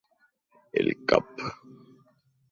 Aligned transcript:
El 0.79 0.89
Cap. 1.11 1.29